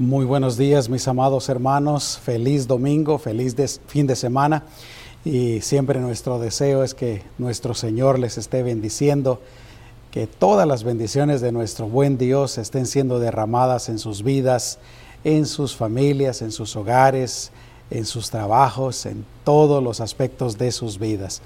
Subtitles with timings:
[0.00, 2.18] Muy buenos días, mis amados hermanos.
[2.24, 3.54] Feliz domingo, feliz
[3.86, 4.64] fin de semana.
[5.26, 9.42] Y siempre nuestro deseo es que nuestro Señor les esté bendiciendo,
[10.10, 14.78] que todas las bendiciones de nuestro buen Dios estén siendo derramadas en sus vidas,
[15.22, 17.52] en sus familias, en sus hogares,
[17.90, 21.42] en sus trabajos, en todos los aspectos de sus vidas.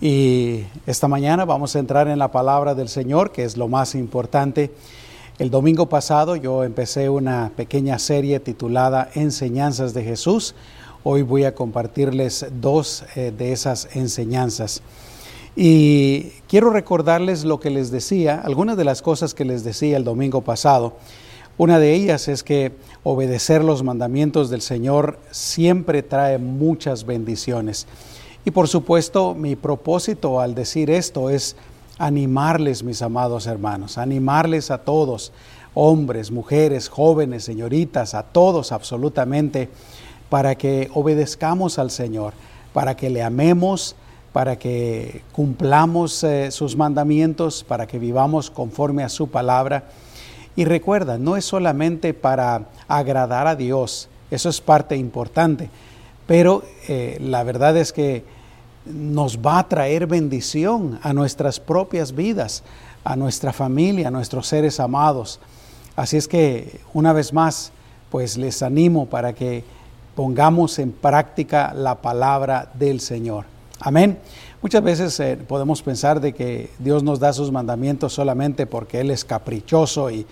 [0.00, 3.94] Y esta mañana vamos a entrar en la palabra del Señor, que es lo más
[3.94, 4.72] importante.
[5.38, 10.54] El domingo pasado yo empecé una pequeña serie titulada Enseñanzas de Jesús.
[11.04, 14.80] Hoy voy a compartirles dos eh, de esas enseñanzas.
[15.54, 20.04] Y quiero recordarles lo que les decía, algunas de las cosas que les decía el
[20.04, 20.94] domingo pasado.
[21.58, 27.86] Una de ellas es que obedecer los mandamientos del Señor siempre trae muchas bendiciones.
[28.46, 31.56] Y por supuesto, mi propósito al decir esto es
[31.98, 35.32] animarles, mis amados hermanos, animarles a todos,
[35.74, 39.68] hombres, mujeres, jóvenes, señoritas, a todos absolutamente,
[40.28, 42.34] para que obedezcamos al Señor,
[42.72, 43.96] para que le amemos,
[44.32, 49.84] para que cumplamos eh, sus mandamientos, para que vivamos conforme a su palabra.
[50.56, 55.70] Y recuerda, no es solamente para agradar a Dios, eso es parte importante,
[56.26, 58.24] pero eh, la verdad es que
[58.86, 62.62] nos va a traer bendición a nuestras propias vidas,
[63.04, 65.40] a nuestra familia, a nuestros seres amados.
[65.96, 67.72] Así es que una vez más,
[68.10, 69.64] pues les animo para que
[70.14, 73.44] pongamos en práctica la palabra del Señor.
[73.80, 74.18] Amén.
[74.62, 79.10] Muchas veces eh, podemos pensar de que Dios nos da sus mandamientos solamente porque Él
[79.10, 80.26] es caprichoso y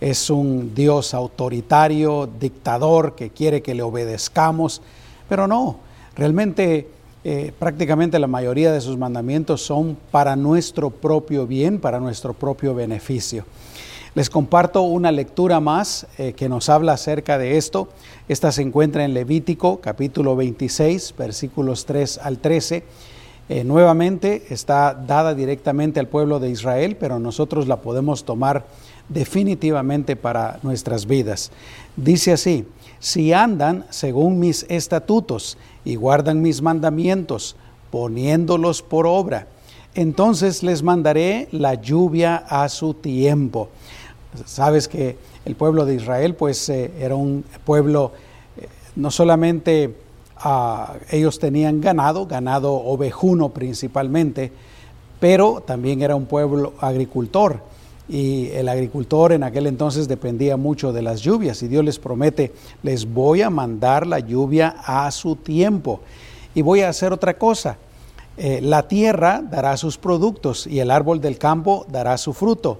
[0.00, 4.82] es un Dios autoritario, dictador, que quiere que le obedezcamos,
[5.28, 5.78] pero no,
[6.14, 6.88] realmente
[7.24, 12.74] eh, prácticamente la mayoría de sus mandamientos son para nuestro propio bien, para nuestro propio
[12.74, 13.46] beneficio.
[14.14, 17.88] Les comparto una lectura más eh, que nos habla acerca de esto.
[18.28, 22.84] Esta se encuentra en Levítico capítulo 26, versículos 3 al 13.
[23.48, 28.66] Eh, nuevamente está dada directamente al pueblo de Israel, pero nosotros la podemos tomar
[29.08, 31.50] definitivamente para nuestras vidas.
[31.96, 32.66] Dice así,
[33.04, 37.54] si andan según mis estatutos y guardan mis mandamientos,
[37.90, 39.46] poniéndolos por obra,
[39.94, 43.68] entonces les mandaré la lluvia a su tiempo.
[44.46, 48.12] Sabes que el pueblo de Israel pues eh, era un pueblo,
[48.56, 49.94] eh, no solamente
[50.38, 54.50] ah, ellos tenían ganado, ganado ovejuno principalmente,
[55.20, 57.60] pero también era un pueblo agricultor
[58.08, 62.52] y el agricultor en aquel entonces dependía mucho de las lluvias y Dios les promete,
[62.82, 66.00] les voy a mandar la lluvia a su tiempo
[66.54, 67.78] y voy a hacer otra cosa.
[68.36, 72.78] Eh, la tierra dará sus productos y el árbol del campo dará su fruto.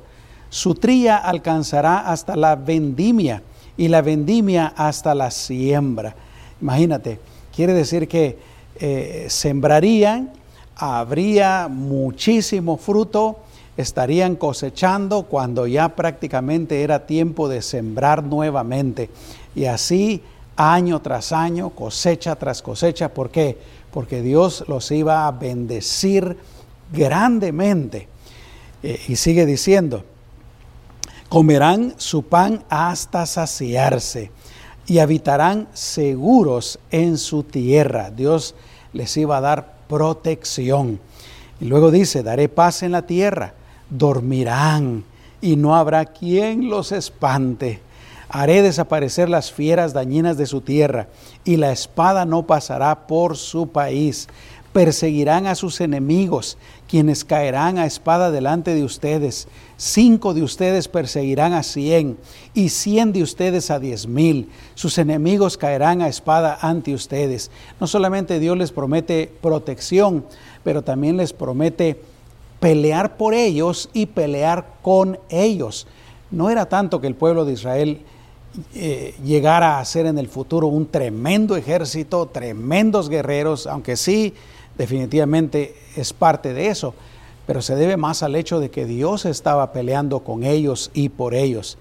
[0.50, 3.42] Su tría alcanzará hasta la vendimia
[3.76, 6.14] y la vendimia hasta la siembra.
[6.60, 7.18] Imagínate,
[7.54, 8.38] quiere decir que
[8.76, 10.32] eh, sembrarían,
[10.76, 13.38] habría muchísimo fruto,
[13.76, 19.10] estarían cosechando cuando ya prácticamente era tiempo de sembrar nuevamente.
[19.54, 20.22] Y así
[20.56, 23.12] año tras año, cosecha tras cosecha.
[23.12, 23.58] ¿Por qué?
[23.92, 26.36] Porque Dios los iba a bendecir
[26.92, 28.08] grandemente.
[28.82, 30.04] Eh, y sigue diciendo,
[31.28, 34.30] comerán su pan hasta saciarse
[34.86, 38.10] y habitarán seguros en su tierra.
[38.10, 38.54] Dios
[38.92, 41.00] les iba a dar protección.
[41.60, 43.54] Y luego dice, daré paz en la tierra
[43.90, 45.04] dormirán
[45.40, 47.80] y no habrá quien los espante.
[48.28, 51.08] Haré desaparecer las fieras dañinas de su tierra
[51.44, 54.28] y la espada no pasará por su país.
[54.72, 56.58] Perseguirán a sus enemigos,
[56.88, 59.46] quienes caerán a espada delante de ustedes.
[59.76, 62.16] Cinco de ustedes perseguirán a cien
[62.54, 64.50] y cien de ustedes a diez mil.
[64.74, 67.52] Sus enemigos caerán a espada ante ustedes.
[67.78, 70.24] No solamente Dios les promete protección,
[70.64, 72.02] pero también les promete
[72.64, 75.86] pelear por ellos y pelear con ellos.
[76.30, 78.00] No era tanto que el pueblo de Israel
[78.74, 84.32] eh, llegara a ser en el futuro un tremendo ejército, tremendos guerreros, aunque sí,
[84.78, 86.94] definitivamente es parte de eso,
[87.46, 91.34] pero se debe más al hecho de que Dios estaba peleando con ellos y por
[91.34, 91.76] ellos.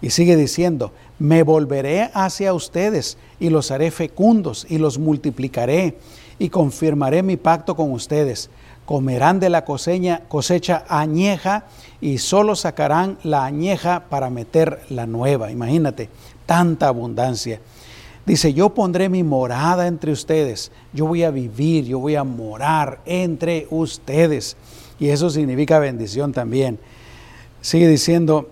[0.00, 5.98] Y sigue diciendo, me volveré hacia ustedes y los haré fecundos y los multiplicaré
[6.38, 8.48] y confirmaré mi pacto con ustedes
[8.84, 11.64] comerán de la cosecha, cosecha añeja
[12.00, 15.50] y solo sacarán la añeja para meter la nueva.
[15.50, 16.08] Imagínate,
[16.46, 17.60] tanta abundancia.
[18.26, 23.00] Dice, yo pondré mi morada entre ustedes, yo voy a vivir, yo voy a morar
[23.04, 24.56] entre ustedes.
[24.98, 26.78] Y eso significa bendición también.
[27.60, 28.48] Sigue diciendo,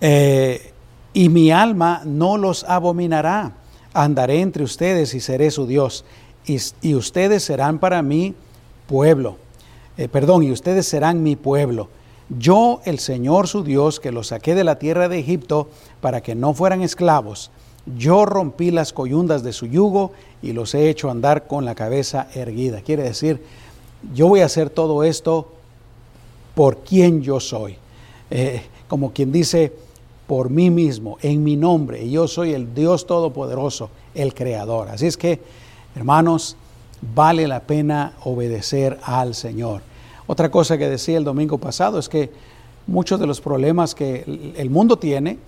[0.00, 0.72] eh,
[1.12, 3.52] y mi alma no los abominará.
[3.94, 6.04] Andaré entre ustedes y seré su Dios,
[6.46, 8.34] y, ustedes serán para mí
[8.92, 9.36] pueblo.
[9.96, 11.88] Eh, perdón, y ustedes serán mi pueblo.
[12.28, 15.70] Yo, el Señor su Dios, que los saqué de la tierra de Egipto
[16.02, 17.50] para que no fueran esclavos,
[17.96, 20.12] yo rompí las coyundas de su yugo
[20.42, 22.82] y los he hecho andar con la cabeza erguida.
[22.82, 23.42] Quiere decir,
[24.14, 25.48] yo voy a hacer todo esto
[26.54, 27.76] por quien yo soy.
[28.30, 29.72] Eh, como quien dice,
[30.26, 34.90] por mí mismo, en mi nombre, y yo soy el Dios Todopoderoso, el Creador.
[34.90, 35.40] Así es que,
[35.96, 36.58] hermanos,
[37.14, 39.82] vale la pena obedecer al Señor.
[40.26, 42.30] Otra cosa que decía el domingo pasado es que
[42.86, 45.38] muchos de los problemas que el mundo tiene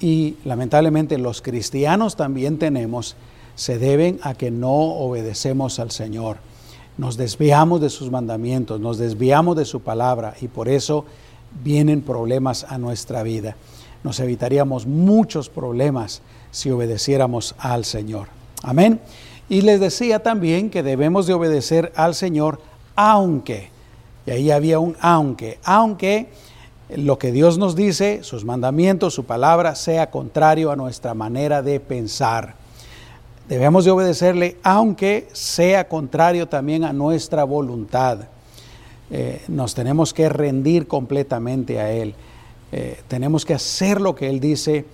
[0.00, 3.16] y lamentablemente los cristianos también tenemos
[3.54, 6.38] se deben a que no obedecemos al Señor.
[6.96, 11.04] Nos desviamos de sus mandamientos, nos desviamos de su palabra y por eso
[11.62, 13.56] vienen problemas a nuestra vida.
[14.04, 18.28] Nos evitaríamos muchos problemas si obedeciéramos al Señor.
[18.62, 19.00] Amén.
[19.48, 22.60] Y les decía también que debemos de obedecer al Señor
[22.94, 23.70] aunque,
[24.26, 26.28] y ahí había un aunque, aunque
[26.96, 31.80] lo que Dios nos dice, sus mandamientos, su palabra, sea contrario a nuestra manera de
[31.80, 32.54] pensar.
[33.48, 38.28] Debemos de obedecerle aunque sea contrario también a nuestra voluntad.
[39.10, 42.14] Eh, nos tenemos que rendir completamente a Él.
[42.70, 44.86] Eh, tenemos que hacer lo que Él dice,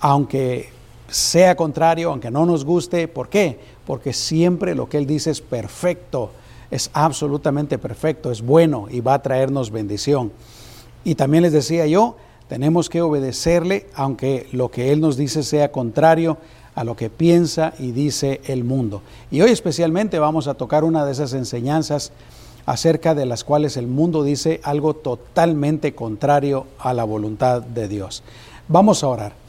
[0.00, 0.70] aunque
[1.12, 3.06] sea contrario, aunque no nos guste.
[3.06, 3.58] ¿Por qué?
[3.86, 6.30] Porque siempre lo que Él dice es perfecto,
[6.70, 10.32] es absolutamente perfecto, es bueno y va a traernos bendición.
[11.04, 12.16] Y también les decía yo,
[12.48, 16.38] tenemos que obedecerle, aunque lo que Él nos dice sea contrario
[16.74, 19.02] a lo que piensa y dice el mundo.
[19.30, 22.12] Y hoy especialmente vamos a tocar una de esas enseñanzas
[22.64, 28.22] acerca de las cuales el mundo dice algo totalmente contrario a la voluntad de Dios.
[28.68, 29.41] Vamos a orar.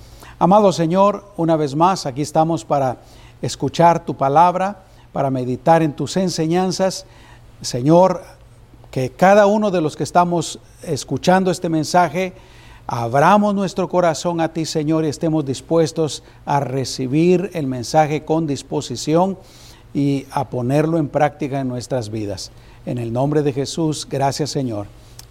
[0.43, 2.97] Amado Señor, una vez más, aquí estamos para
[3.41, 7.05] escuchar tu palabra, para meditar en tus enseñanzas.
[7.61, 8.21] Señor,
[8.91, 12.33] que cada uno de los que estamos escuchando este mensaje,
[12.87, 19.37] abramos nuestro corazón a ti, Señor, y estemos dispuestos a recibir el mensaje con disposición
[19.93, 22.51] y a ponerlo en práctica en nuestras vidas.
[22.85, 24.87] En el nombre de Jesús, gracias Señor.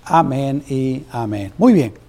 [0.06, 1.52] Amén y amén.
[1.58, 2.01] Muy bien.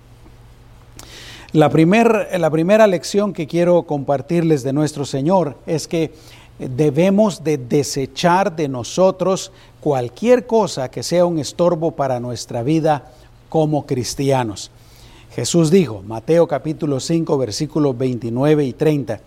[1.53, 6.11] La, la primera lección que quiero compartirles de nuestro Señor es que
[6.57, 13.11] debemos de desechar de nosotros cualquier cosa que sea un estorbo para nuestra vida
[13.49, 14.71] como cristianos.
[15.35, 19.19] Jesús dijo, Mateo capítulo 5, versículos 29 y 30,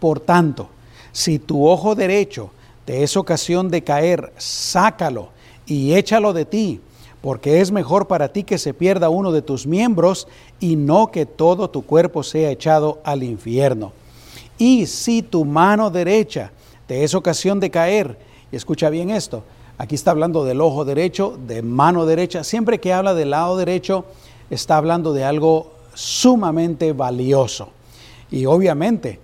[0.00, 0.70] Por tanto,
[1.12, 2.50] si tu ojo derecho
[2.86, 5.28] te es ocasión de caer, sácalo
[5.66, 6.80] y échalo de ti,
[7.24, 10.28] porque es mejor para ti que se pierda uno de tus miembros
[10.60, 13.92] y no que todo tu cuerpo sea echado al infierno.
[14.58, 16.52] Y si tu mano derecha
[16.86, 18.18] te es ocasión de caer,
[18.52, 19.42] y escucha bien esto,
[19.78, 24.04] aquí está hablando del ojo derecho, de mano derecha, siempre que habla del lado derecho,
[24.50, 27.70] está hablando de algo sumamente valioso.
[28.30, 29.18] Y obviamente,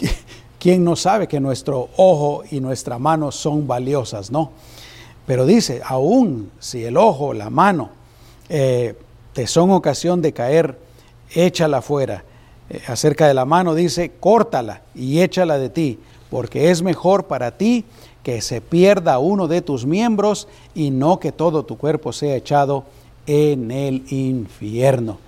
[0.58, 4.50] ¿quién no sabe que nuestro ojo y nuestra mano son valiosas, no?
[5.28, 7.90] Pero dice, aún si el ojo, la mano,
[8.48, 8.96] eh,
[9.34, 10.78] te son ocasión de caer,
[11.34, 12.24] échala fuera.
[12.70, 15.98] Eh, acerca de la mano dice, córtala y échala de ti,
[16.30, 17.84] porque es mejor para ti
[18.22, 22.84] que se pierda uno de tus miembros y no que todo tu cuerpo sea echado
[23.26, 25.18] en el infierno.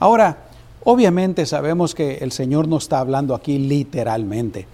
[0.00, 0.44] Ahora,
[0.82, 4.66] obviamente sabemos que el Señor no está hablando aquí literalmente.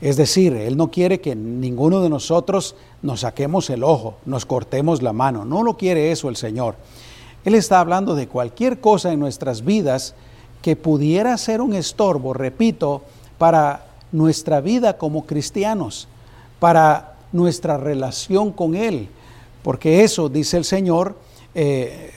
[0.00, 5.02] Es decir, Él no quiere que ninguno de nosotros nos saquemos el ojo, nos cortemos
[5.02, 5.44] la mano.
[5.44, 6.76] No lo quiere eso el Señor.
[7.44, 10.14] Él está hablando de cualquier cosa en nuestras vidas
[10.62, 13.02] que pudiera ser un estorbo, repito,
[13.38, 16.08] para nuestra vida como cristianos,
[16.58, 19.08] para nuestra relación con Él.
[19.62, 21.16] Porque eso, dice el Señor,
[21.54, 22.12] eh,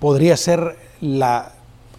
[0.00, 1.52] podría ser la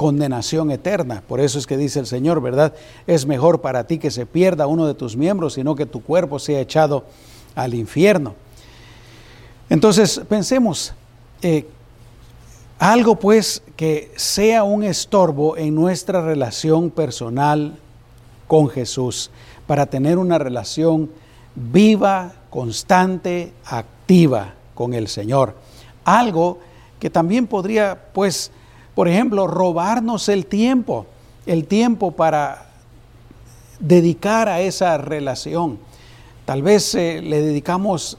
[0.04, 1.24] condenación eterna.
[1.26, 2.74] Por eso es que dice el Señor, ¿verdad?
[3.08, 6.40] Es mejor para ti que se pierda uno de tus miembros, sino que tu cuerpo
[6.40, 7.06] sea echado
[7.56, 8.36] al infierno.
[9.70, 10.94] Entonces, pensemos,
[11.42, 11.70] eh,
[12.80, 17.78] algo pues que sea un estorbo en nuestra relación personal
[18.50, 19.32] con Jesús,
[19.68, 21.12] para tener una relación
[21.56, 25.56] viva, constante, activa con el Señor.
[26.04, 26.60] Algo
[27.00, 28.52] que también podría, pues,
[28.96, 31.06] por ejemplo, robarnos el tiempo,
[31.46, 32.68] el tiempo para
[33.80, 35.80] dedicar a esa relación.
[36.46, 38.18] Tal vez eh, le dedicamos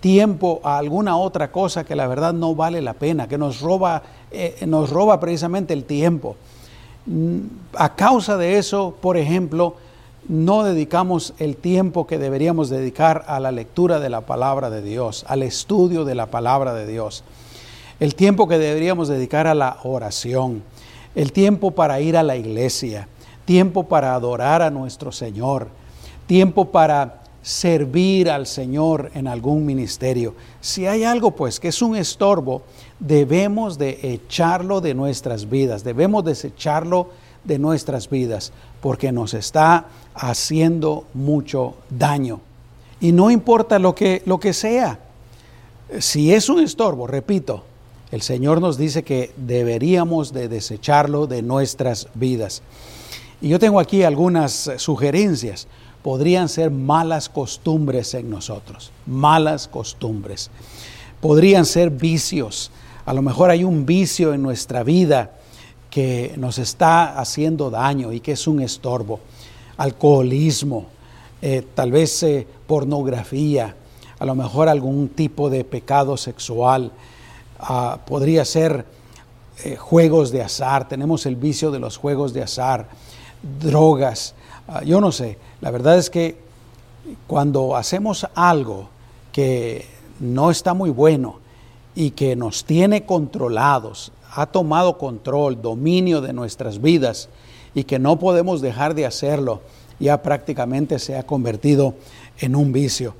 [0.00, 4.02] tiempo a alguna otra cosa que la verdad no vale la pena, que nos roba,
[4.30, 6.36] eh, nos roba precisamente el tiempo.
[7.06, 7.38] mm,
[7.74, 9.76] a causa de eso, por ejemplo,
[10.28, 15.24] no dedicamos el tiempo que deberíamos dedicar a la lectura de la palabra de Dios,
[15.28, 17.22] al estudio de la palabra de Dios,
[17.98, 20.62] el tiempo que deberíamos dedicar a la oración,
[21.14, 23.08] el tiempo para ir a la iglesia,
[23.44, 25.68] tiempo para adorar a nuestro Señor,
[26.26, 30.34] tiempo para servir al Señor en algún ministerio.
[30.60, 32.62] Si hay algo pues que es un estorbo,
[32.98, 37.10] debemos de echarlo de nuestras vidas, debemos desecharlo
[37.44, 42.40] de nuestras vidas, porque nos está haciendo mucho daño.
[43.00, 44.98] Y no importa lo que, lo que sea,
[46.00, 47.62] si es un estorbo, repito,
[48.10, 52.62] el Señor nos dice que deberíamos de desecharlo de nuestras vidas.
[53.40, 55.66] Y yo tengo aquí algunas sugerencias.
[56.02, 60.50] Podrían ser malas costumbres en nosotros, malas costumbres.
[61.20, 62.70] Podrían ser vicios.
[63.04, 65.32] A lo mejor hay un vicio en nuestra vida
[65.90, 69.18] que nos está haciendo daño y que es un estorbo.
[69.78, 70.86] Alcoholismo,
[71.42, 73.74] eh, tal vez eh, pornografía,
[74.18, 76.92] a lo mejor algún tipo de pecado sexual,
[78.06, 78.84] podría ser
[79.64, 82.88] eh, juegos de azar, tenemos el vicio de los juegos de azar,
[83.60, 84.34] drogas,
[84.68, 86.38] ah, yo no sé, la verdad es que
[87.26, 88.88] cuando hacemos algo
[89.32, 89.86] que
[90.20, 91.38] no está muy bueno
[91.94, 97.30] y que nos tiene controlados, ha tomado control, dominio de nuestras vidas
[97.74, 99.62] y que no podemos dejar de hacerlo,
[99.98, 101.94] ya prácticamente se ha convertido
[102.38, 103.14] en un vicio.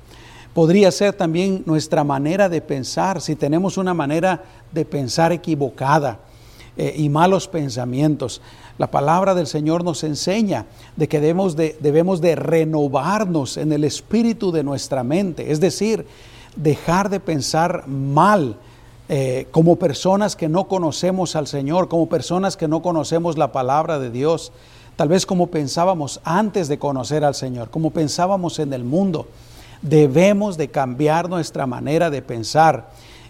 [0.57, 6.17] Podría ser también nuestra manera de pensar, si tenemos una manera de pensar equivocada
[6.75, 8.41] eh, y malos pensamientos.
[8.79, 13.83] La palabra del Señor nos enseña de que debemos de, debemos de renovarnos en el
[13.83, 16.07] espíritu de nuestra mente, es decir,
[16.55, 18.55] dejar de pensar mal,
[19.09, 23.99] eh, como personas que no conocemos al Señor, como personas que no conocemos la palabra
[23.99, 24.51] de Dios,
[24.95, 29.27] tal vez como pensábamos antes de conocer al Señor, como pensábamos en el mundo.
[29.81, 32.89] Debemos de cambiar nuestra manera de pensar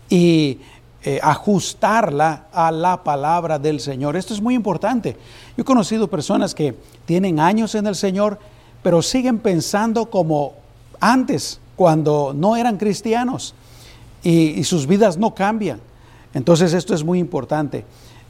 [0.09, 0.59] y
[1.03, 4.15] eh, ajustarla a la palabra del Señor.
[4.15, 5.15] Esto es muy importante.
[5.55, 6.75] Yo he conocido personas que
[7.05, 8.39] tienen años en el Señor,
[8.83, 10.53] pero siguen pensando como
[10.99, 13.53] antes, cuando no eran cristianos
[14.23, 15.79] y, sus vidas no cambian.
[16.33, 17.85] Entonces esto es muy importante.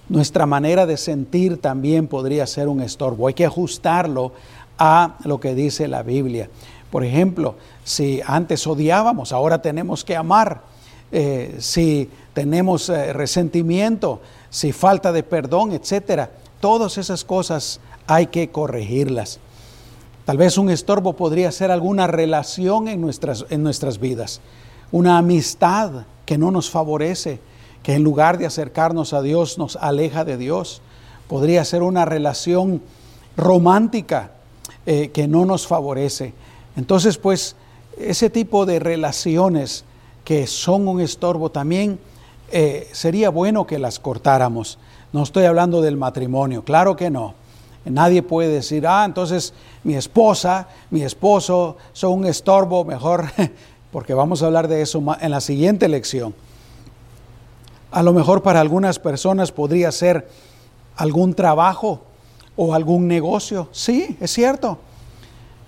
[0.10, 3.28] Nuestra manera de sentir también podría ser un estorbo.
[3.28, 4.34] Hay que ajustarlo
[4.78, 6.50] a lo que dice la Biblia.
[6.92, 10.62] Por ejemplo, si antes odiábamos, ahora tenemos que amar.
[11.12, 18.50] Eh, si tenemos eh, resentimiento, si falta de perdón, etcétera, todas esas cosas hay que
[18.50, 19.40] corregirlas.
[20.26, 24.42] Tal vez un estorbo podría ser alguna relación en nuestras, en nuestras vidas
[24.92, 27.40] una amistad que no nos favorece,
[27.84, 30.82] que en lugar de acercarnos a Dios nos aleja de Dios.
[31.28, 32.82] Podría ser una relación
[33.36, 34.32] romántica
[34.86, 36.34] eh, que no nos favorece.
[36.78, 37.56] Entonces, pues,
[38.00, 39.84] ese tipo de relaciones
[40.24, 42.00] que son un estorbo también
[42.52, 44.78] eh, sería bueno que las cortáramos.
[45.12, 47.34] No estoy hablando del matrimonio, claro que no.
[47.86, 49.54] Nadie puede decir, ah, entonces
[49.84, 53.26] mi esposa, mi esposo son un estorbo, mejor
[53.92, 56.36] porque vamos a hablar de eso en la siguiente lección.
[57.90, 60.30] A lo mejor para algunas personas podría ser
[60.98, 62.02] algún trabajo
[62.56, 63.70] o algún negocio.
[63.72, 64.78] Sí, es cierto.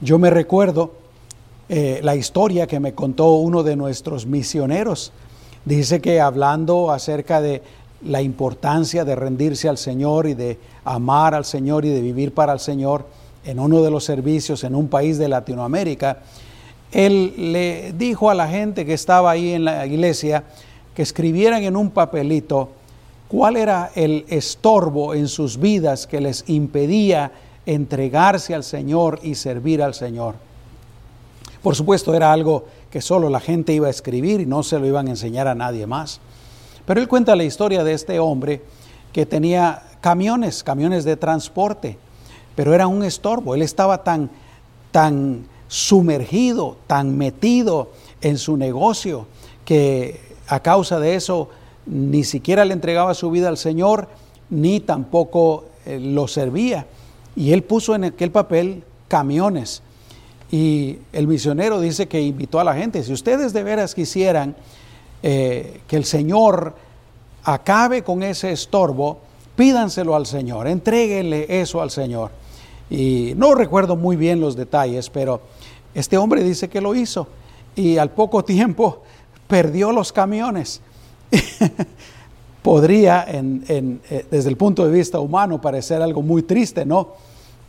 [0.02, 0.99] Yo me recuerdo
[1.70, 5.12] eh, la historia que me contó uno de nuestros misioneros.
[5.66, 7.62] Dice que hablando acerca de
[8.04, 12.54] la importancia de rendirse al Señor y de amar al Señor y de vivir para
[12.54, 13.06] el Señor
[13.46, 16.20] en uno de los servicios en un país de Latinoamérica,
[16.92, 20.46] él le dijo a la gente que estaba ahí en la iglesia
[20.96, 22.70] que escribieran en un papelito
[23.28, 27.32] cuál era el estorbo en sus vidas que les impedía
[27.68, 30.49] entregarse al Señor y servir al Señor.
[31.62, 34.86] Por supuesto, era algo que solo la gente iba a escribir y no se lo
[34.86, 36.20] iban a enseñar a nadie más.
[36.86, 38.62] Pero él cuenta la historia de este hombre
[39.14, 41.98] que tenía camiones, camiones de transporte,
[42.56, 43.56] pero era un estorbo.
[43.56, 44.30] Él estaba tan,
[44.92, 49.28] tan sumergido, tan metido en su negocio,
[49.66, 51.50] que a causa de eso
[51.86, 54.08] ni siquiera le entregaba su vida al Señor,
[54.50, 56.88] ni tampoco eh, lo servía.
[57.36, 59.82] Y él puso en aquel papel camiones.
[60.52, 64.56] Y el misionero dice que invitó a la gente, si ustedes de veras quisieran
[65.22, 66.76] eh, que el Señor
[67.44, 69.20] acabe con ese estorbo,
[69.56, 72.32] pídanselo al Señor, entréguenle eso al Señor.
[72.90, 75.42] Y no recuerdo muy bien los detalles, pero
[75.94, 77.28] este hombre dice que lo hizo
[77.76, 79.04] y al poco tiempo
[79.48, 80.82] perdió los camiones.
[82.62, 87.14] podría, eh, desde el punto de vista humano, parecer algo muy triste, ¿no?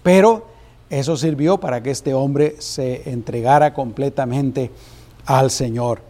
[0.03, 0.47] Pero
[0.91, 4.73] eso sirvió para que este hombre se entregara completamente
[5.25, 6.03] al Señor.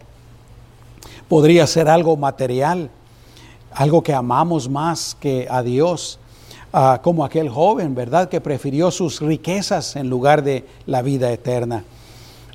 [1.29, 2.89] Podría ser algo material,
[3.71, 6.19] algo que amamos más que a Dios,
[6.73, 8.27] ah, como aquel joven, ¿verdad?
[8.27, 11.83] Que prefirió sus riquezas en lugar de la vida eterna.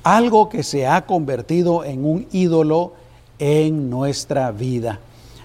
[0.03, 2.91] Algo que se ha convertido en un ídolo
[3.39, 4.99] en nuestra vida.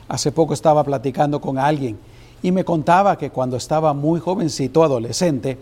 [0.08, 1.96] Hace poco estaba platicando con alguien
[2.42, 5.58] y me contaba que cuando estaba muy jovencito, adolescente,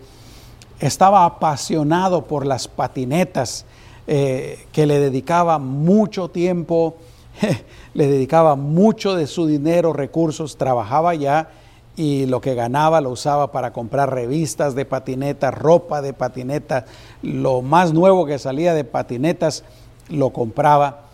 [0.81, 3.65] estaba apasionado por las patinetas,
[4.07, 6.97] eh, que le dedicaba mucho tiempo,
[7.93, 11.51] le dedicaba mucho de su dinero, recursos, trabajaba ya
[11.95, 16.85] y lo que ganaba lo usaba para comprar revistas de patinetas, ropa de patinetas,
[17.21, 19.63] lo más nuevo que salía de patinetas
[20.09, 21.09] lo compraba.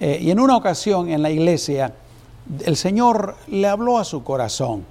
[0.00, 1.94] Eh, y en una ocasión en la iglesia,
[2.64, 4.84] el Señor le habló a su corazón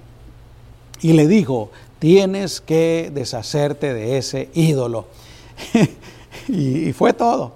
[1.00, 5.06] y le dijo, tienes que deshacerte de ese ídolo.
[6.48, 7.52] y, fue todo.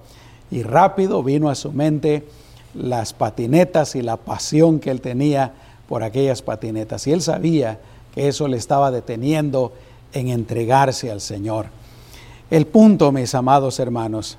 [0.51, 2.27] Y rápido vino a su mente
[2.75, 5.53] las patinetas y la pasión que él tenía
[5.89, 7.07] por aquellas patinetas.
[7.07, 7.81] Y él sabía
[8.15, 9.73] que eso le estaba deteniendo
[10.13, 11.67] en entregarse al Señor.
[12.51, 14.37] El punto, mis amados hermanos,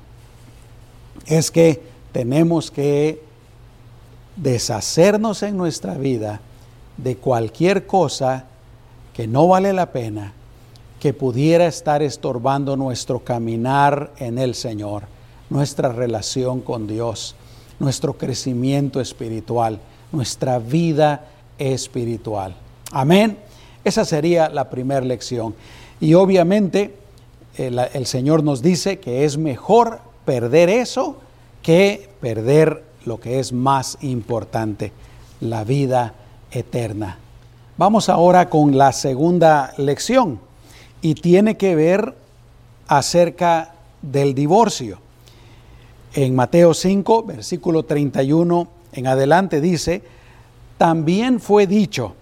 [1.25, 1.81] es que
[2.11, 3.21] tenemos que
[4.35, 6.41] deshacernos en nuestra vida
[6.97, 8.45] de cualquier cosa
[9.13, 10.33] que no vale la pena,
[10.99, 15.03] que pudiera estar estorbando nuestro caminar en el Señor,
[15.49, 17.35] nuestra relación con Dios,
[17.79, 19.79] nuestro crecimiento espiritual,
[20.11, 21.25] nuestra vida
[21.57, 22.55] espiritual.
[22.91, 23.37] Amén.
[23.83, 25.55] Esa sería la primera lección.
[25.99, 26.95] Y obviamente
[27.57, 31.17] el, el Señor nos dice que es mejor perder eso
[31.61, 34.91] que perder lo que es más importante,
[35.41, 36.13] la vida
[36.51, 37.17] eterna.
[37.75, 40.39] Vamos ahora con la segunda lección
[41.01, 42.13] y tiene que ver
[42.87, 44.99] acerca del divorcio.
[46.13, 50.03] En Mateo 5, versículo 31 en adelante dice,
[50.77, 52.13] también fue dicho,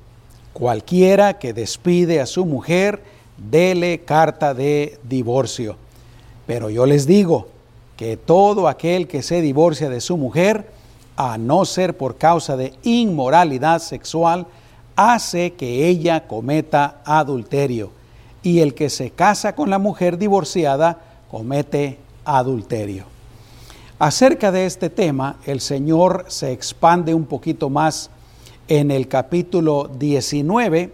[0.54, 3.04] cualquiera que despide a su mujer,
[3.38, 5.76] dele carta de divorcio.
[6.48, 7.50] Pero yo les digo,
[7.98, 10.72] que todo aquel que se divorcia de su mujer,
[11.18, 14.48] a no ser por causa de inmoralidad sexual,
[14.96, 17.92] hace que ella cometa adulterio.
[18.44, 21.00] Y el que se casa con la mujer divorciada
[21.30, 23.06] comete adulterio.
[24.00, 28.10] Acerca de este tema, el Señor se expande un poquito más
[28.68, 30.92] en el capítulo 19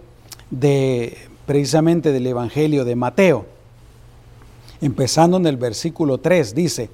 [0.52, 3.46] de precisamente del Evangelio de Mateo
[4.82, 6.90] empezando en el versículo 3, dice,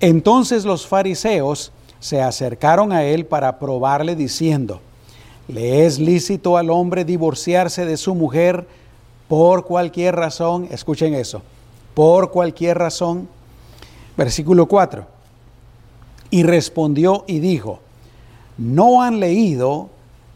[0.00, 4.80] entonces los fariseos se acercaron a él para probarle diciendo,
[5.52, 8.66] ¿le es lícito al hombre divorciarse de su mujer
[9.28, 10.68] por cualquier razón?
[10.70, 11.42] Escuchen eso,
[11.94, 13.28] por cualquier razón.
[14.16, 15.06] Versículo 4.
[16.30, 17.80] Y respondió y dijo,
[18.58, 19.88] ¿no han leído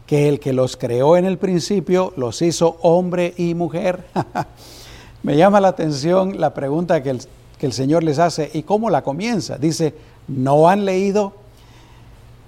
[0.07, 4.05] que el que los creó en el principio los hizo hombre y mujer?
[5.23, 9.57] Me llama la atención la pregunta que el, Señor les hace y cómo la comienza.
[9.57, 9.95] Dice,
[10.27, 11.33] ¿no han leído?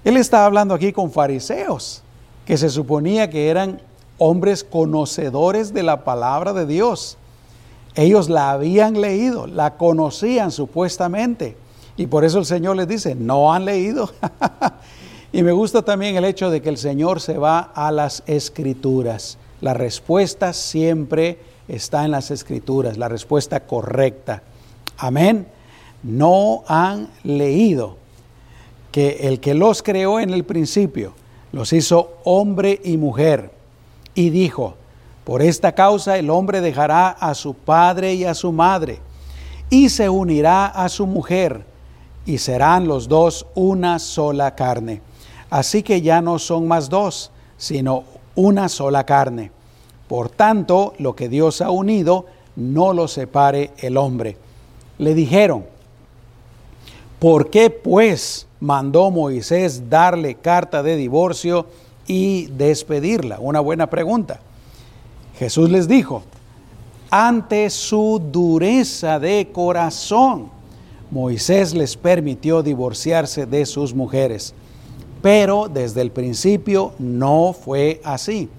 [0.03, 2.03] Él está hablando aquí con fariseos,
[2.48, 3.82] que se suponía que eran
[4.18, 7.18] hombres conocedores de la palabra de Dios.
[7.94, 11.58] Ellos la habían leído, la conocían supuestamente.
[11.98, 14.10] Y por eso el Señor les dice, no han leído.
[15.34, 19.38] y me gusta también el hecho de que el Señor se va a las escrituras.
[19.60, 24.42] La respuesta siempre está en las escrituras, la respuesta correcta.
[24.98, 25.48] Amén.
[26.02, 27.98] No han leído
[28.94, 31.14] que el que los creó en el principio
[31.52, 33.52] los hizo hombre y mujer
[34.14, 34.76] y dijo,
[35.24, 39.00] por esta causa el hombre dejará a su padre y a su madre
[39.70, 41.66] y se unirá a su mujer
[42.26, 45.02] y serán los dos una sola carne.
[45.50, 48.04] Así que ya no son más dos, sino
[48.36, 49.52] una sola carne.
[50.08, 54.38] Por tanto, lo que Dios ha unido, no lo separe el hombre.
[54.98, 55.66] Le dijeron,
[57.19, 61.67] ¿por qué pues mandó Moisés darle carta de divorcio
[62.06, 63.39] y despedirla?
[63.39, 64.39] Una buena pregunta.
[65.38, 66.23] Jesús les dijo,
[67.10, 70.49] ante su dureza de corazón,
[71.10, 74.53] Moisés les permitió divorciarse de sus mujeres,
[75.21, 78.49] pero desde el principio no fue así.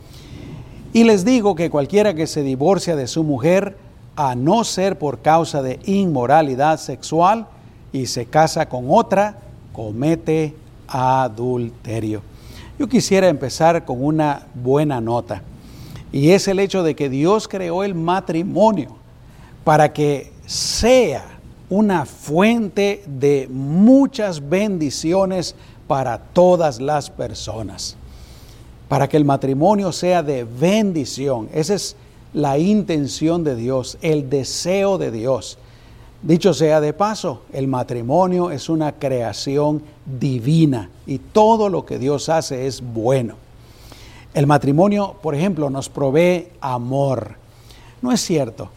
[0.92, 3.76] Y les digo que cualquiera que se divorcia de su mujer,
[4.16, 7.46] a no ser por causa de inmoralidad sexual,
[7.92, 9.38] y se casa con otra,
[9.72, 10.54] comete
[10.86, 12.22] adulterio.
[12.78, 15.42] Yo quisiera empezar con una buena nota
[16.12, 18.96] y es el hecho de que Dios creó el matrimonio
[19.64, 21.38] para que sea
[21.70, 25.54] una fuente de muchas bendiciones
[25.86, 27.96] para todas las personas.
[28.88, 31.48] Para que el matrimonio sea de bendición.
[31.52, 31.96] Esa es
[32.32, 35.58] la intención de Dios, el deseo de Dios.
[36.22, 42.28] Dicho sea de paso, el matrimonio es una creación divina y todo lo que Dios
[42.28, 43.36] hace es bueno.
[44.34, 47.36] El matrimonio, por ejemplo, nos provee amor.
[48.02, 48.68] No es cierto.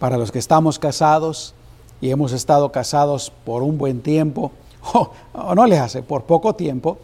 [0.00, 1.54] Para los que estamos casados
[2.00, 4.50] y hemos estado casados por un buen tiempo,
[4.92, 6.98] o, no les hace por poco tiempo,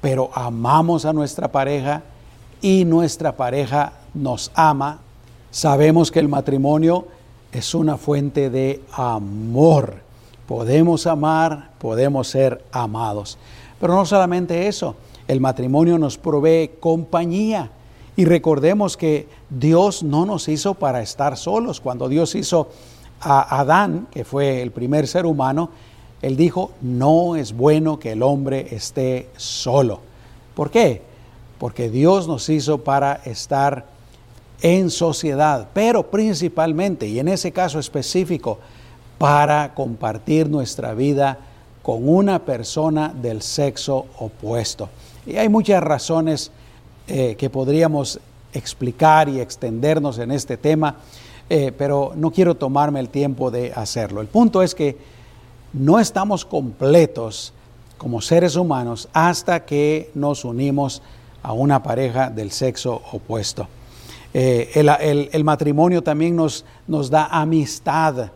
[0.00, 2.02] pero amamos a nuestra pareja
[2.60, 4.98] y nuestra pareja nos ama,
[5.52, 7.06] sabemos que el matrimonio
[7.52, 9.96] es una fuente de amor.
[10.46, 13.38] Podemos amar, podemos ser amados.
[13.80, 14.96] Pero no solamente eso,
[15.28, 17.70] el matrimonio nos provee compañía.
[18.16, 21.80] Y recordemos que Dios no nos hizo para estar solos.
[21.80, 22.68] Cuando Dios hizo
[23.20, 25.70] a Adán, que fue el primer ser humano,
[26.20, 30.00] Él dijo, no es bueno que el hombre esté solo.
[30.54, 31.02] ¿Por qué?
[31.58, 33.86] Porque Dios nos hizo para estar
[34.62, 38.58] en sociedad, pero principalmente, y en ese caso específico,
[39.18, 41.38] para compartir nuestra vida
[41.82, 44.88] con una persona del sexo opuesto.
[45.26, 46.50] Y hay muchas razones
[47.06, 48.20] eh, que podríamos
[48.52, 50.96] explicar y extendernos en este tema,
[51.48, 54.20] eh, pero no quiero tomarme el tiempo de hacerlo.
[54.20, 54.96] El punto es que
[55.72, 57.52] no estamos completos
[57.98, 61.02] como seres humanos hasta que nos unimos
[61.42, 63.68] a una pareja del sexo opuesto.
[64.32, 64.70] Eh,
[65.32, 68.28] el, matrimonio también nos, nos da amistad eh,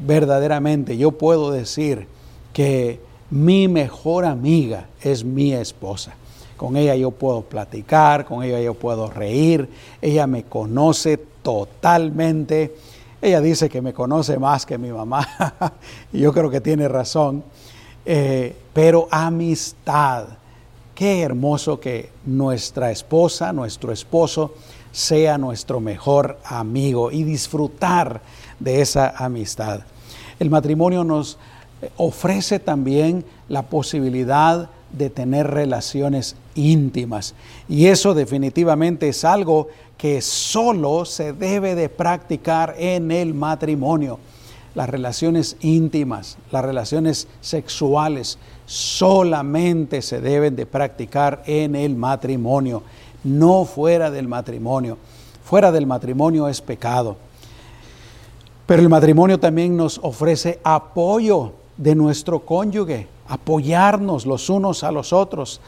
[0.00, 0.96] verdaderamente.
[0.96, 2.06] Yo puedo decir
[2.52, 6.14] que mi mejor amiga es mi esposa.
[6.56, 9.68] Con ella yo puedo platicar, con ella yo puedo reír,
[10.00, 12.76] ella me conoce totalmente.
[13.20, 15.26] Ella dice que me conoce más que mi mamá
[16.12, 17.42] y yo creo que tiene razón.
[18.04, 20.26] Eh, pero amistad,
[20.94, 24.54] qué hermoso que nuestra esposa, nuestro esposo,
[24.92, 28.20] sea nuestro mejor amigo y disfrutar
[28.60, 29.80] de esa amistad.
[30.38, 31.38] El matrimonio nos
[31.96, 37.34] ofrece también la posibilidad de tener relaciones íntimas
[37.68, 44.18] y eso definitivamente es algo que solo se debe de practicar en el matrimonio.
[44.74, 52.82] Las relaciones íntimas, las relaciones sexuales solamente se deben de practicar en el matrimonio
[53.24, 54.98] no fuera del matrimonio.
[55.44, 57.16] Fuera del matrimonio es pecado.
[58.66, 65.12] Pero el matrimonio también nos ofrece apoyo de nuestro cónyuge, apoyarnos los unos a los
[65.12, 65.60] otros.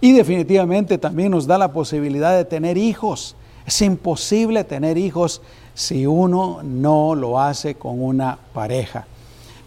[0.00, 3.34] Y definitivamente también nos da la posibilidad de tener hijos.
[3.66, 5.40] Es imposible tener hijos
[5.74, 9.06] si uno no lo hace con una pareja.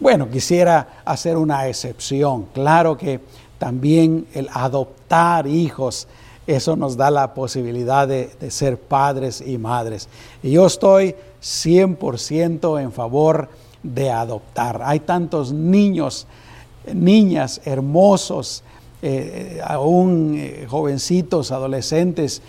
[0.00, 2.46] Bueno, quisiera hacer una excepción.
[2.54, 3.20] Claro que
[3.58, 6.06] también el adoptar hijos
[6.48, 10.08] eso nos da la posibilidad de, ser padres y madres.
[10.42, 13.50] Y yo estoy 100% en favor
[13.82, 14.80] de adoptar.
[14.82, 16.26] Hay tantos niños,
[16.90, 18.64] niñas hermosos,
[19.02, 22.40] eh, aún eh, jovencitos, adolescentes,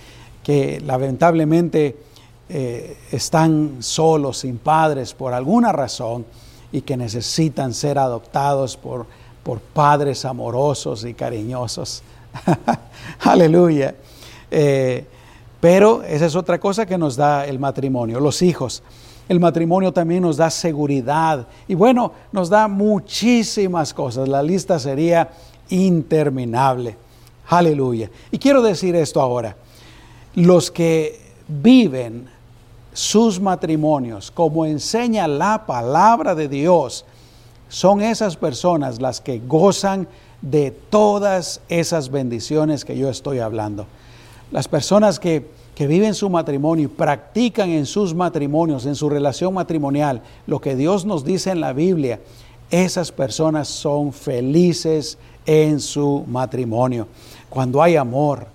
[0.46, 1.98] que lamentablemente
[2.48, 6.26] eh, están solos, sin padres, por alguna razón,
[6.72, 9.08] y que necesitan ser adoptados por,
[9.44, 12.02] por padres amorosos y cariñosos.
[13.22, 13.96] Aleluya.
[14.52, 15.06] Eh,
[15.60, 18.82] pero esa es otra cosa que nos da el matrimonio, los hijos.
[19.28, 24.28] El matrimonio también nos da seguridad y bueno, nos da muchísimas cosas.
[24.28, 25.30] La lista sería
[25.70, 26.98] interminable.
[27.48, 28.10] Aleluya.
[28.32, 29.56] Y quiero decir esto ahora.
[30.36, 32.30] Los que viven
[32.94, 37.06] sus matrimonios como enseña la palabra de Dios,
[37.68, 40.08] son esas personas las que gozan
[40.42, 43.86] de todas esas bendiciones que yo estoy hablando.
[44.52, 50.22] Las personas que, viven su matrimonio y practican en sus matrimonios, en su relación matrimonial,
[50.46, 52.20] lo que Dios nos dice en la Biblia,
[52.70, 57.08] esas personas son felices en su matrimonio.
[57.50, 58.48] Cuando hay amor,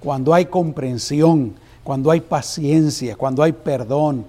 [0.00, 4.24] cuando hay comprensión, cuando hay paciencia, cuando hay perdón,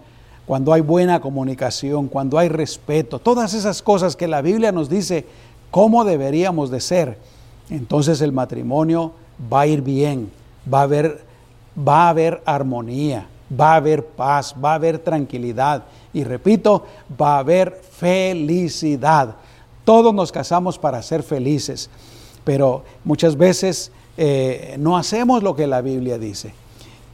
[0.45, 5.25] cuando hay buena comunicación, cuando hay respeto, todas esas cosas que la Biblia nos dice
[5.73, 7.17] cómo deberíamos de ser,
[7.71, 9.13] entonces el matrimonio
[9.51, 10.31] va a ir bien,
[10.71, 11.25] va a haber,
[11.75, 13.25] va a haber armonía,
[13.59, 16.85] va a haber paz, va a haber tranquilidad y repito,
[17.19, 19.35] va a haber felicidad.
[19.83, 21.89] Todos nos casamos para ser felices,
[22.43, 26.53] pero muchas veces eh, no hacemos lo que la Biblia dice.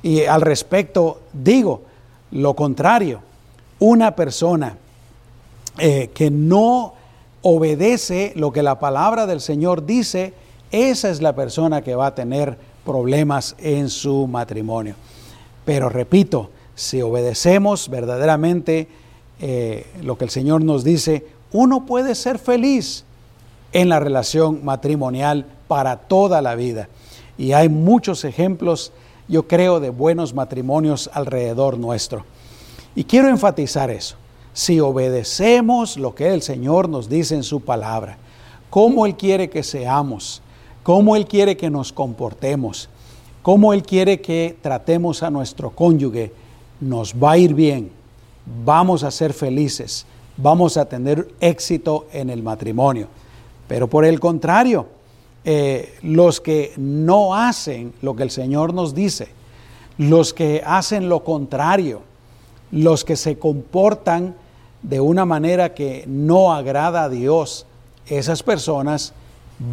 [0.03, 1.83] Y al respecto digo
[2.31, 3.21] lo contrario,
[3.79, 4.75] una persona
[5.77, 6.98] eh, que no
[7.41, 10.33] obedece lo que la palabra del Señor dice,
[10.71, 14.95] esa es la persona que va a tener problemas en su matrimonio.
[15.65, 18.87] Pero repito, si obedecemos verdaderamente
[19.39, 23.03] eh, lo que el Señor nos dice, uno puede ser feliz
[23.73, 26.89] en la relación matrimonial para toda la vida.
[27.37, 28.91] Y hay muchos ejemplos,
[29.27, 32.25] yo creo, de buenos matrimonios alrededor nuestro.
[32.95, 34.15] Y quiero enfatizar eso.
[34.59, 38.17] Si obedecemos lo que el Señor nos dice en su palabra,
[38.69, 40.41] cómo Él quiere que seamos,
[40.83, 42.89] cómo Él quiere que nos comportemos,
[43.41, 46.33] cómo Él quiere que tratemos a nuestro cónyuge,
[46.81, 47.89] nos va a ir bien,
[48.65, 53.07] vamos a ser felices, vamos a tener éxito en el matrimonio.
[53.65, 54.87] Pero por el contrario,
[55.45, 59.29] eh, los que no hacen lo que el Señor nos dice,
[59.97, 62.01] los que hacen lo contrario,
[62.71, 64.35] los que se comportan
[64.81, 67.65] de una manera que no agrada a Dios,
[68.07, 69.13] esas personas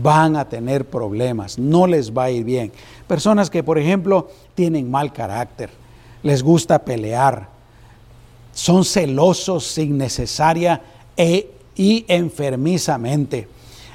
[0.02, 2.72] van a tener problemas, no les va a ir bien.
[3.06, 5.70] Personas que, por ejemplo, tienen mal carácter,
[6.22, 7.48] les gusta pelear,
[8.52, 10.82] son celosos innecesaria
[11.16, 13.48] e, y enfermizamente.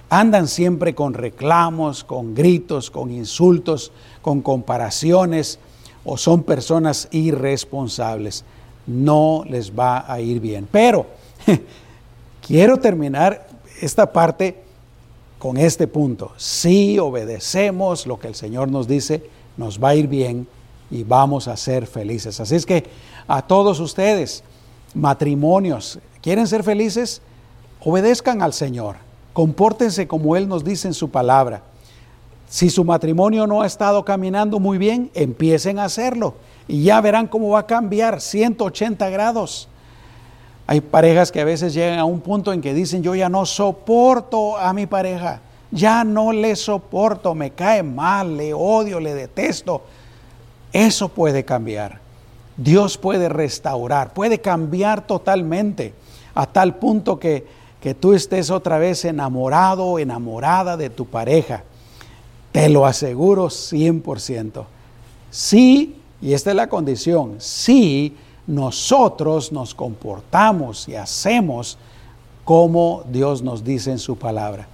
[0.09, 5.59] Andan siempre con reclamos, con gritos, con insultos, con comparaciones
[6.03, 8.43] o son personas irresponsables
[8.87, 10.67] no les va a ir bien.
[10.71, 11.05] Pero
[12.45, 13.47] quiero terminar
[13.81, 14.63] esta parte
[15.39, 16.31] con este punto.
[16.37, 19.23] Si obedecemos lo que el Señor nos dice,
[19.57, 20.47] nos va a ir bien
[20.89, 22.39] y vamos a ser felices.
[22.39, 22.85] Así es que
[23.27, 24.43] a todos ustedes,
[24.93, 27.21] matrimonios, ¿quieren ser felices?
[27.83, 28.97] Obedezcan al Señor,
[29.33, 31.63] compórtense como Él nos dice en su palabra.
[32.47, 36.35] Si su matrimonio no ha estado caminando muy bien, empiecen a hacerlo
[36.67, 39.67] y ya verán cómo va a cambiar 180 grados.
[40.67, 43.45] Hay parejas que a veces llegan a un punto en que dicen, yo ya no
[43.45, 49.81] soporto a mi pareja, ya no le soporto, me cae mal, le odio, le detesto.
[50.71, 51.99] Eso puede cambiar.
[52.55, 55.93] Dios puede restaurar, puede cambiar totalmente
[56.35, 57.45] a tal punto que,
[57.81, 61.63] que tú estés otra vez enamorado o enamorada de tu pareja.
[62.51, 64.65] Te lo aseguro 100%.
[65.31, 68.15] Sí y esta es la condición, si
[68.47, 71.77] nosotros nos comportamos y hacemos
[72.43, 74.67] como Dios nos dice en su palabra.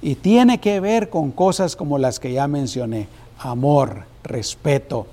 [0.00, 5.06] Y tiene que ver con cosas como las que ya mencioné, amor, respeto,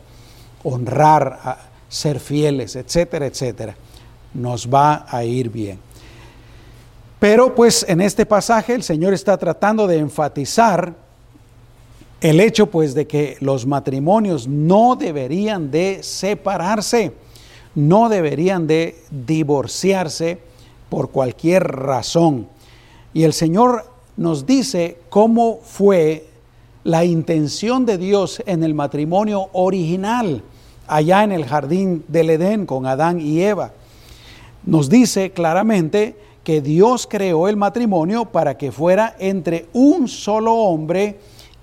[0.63, 3.75] honrar, ser fieles, etcétera, etcétera.
[4.33, 5.79] Nos va a ir bien.
[7.19, 10.93] Pero pues en este pasaje el Señor está tratando de enfatizar
[12.21, 17.13] el hecho pues de que los matrimonios no deberían de separarse,
[17.75, 20.37] no deberían de divorciarse
[20.89, 22.47] por cualquier razón.
[23.13, 23.85] Y el Señor
[24.17, 26.27] nos dice cómo fue
[26.83, 30.43] la intención de Dios en el matrimonio original,
[30.87, 33.71] allá en el jardín del Edén con Adán y Eva.
[34.65, 41.17] Nos dice claramente que Dios creó el matrimonio para que fuera entre un solo hombre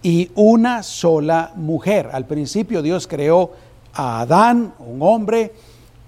[0.06, 2.10] y una sola mujer.
[2.12, 3.50] Al principio Dios creó
[3.92, 5.52] a Adán, un hombre,